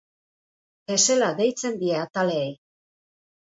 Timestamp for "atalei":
1.99-2.43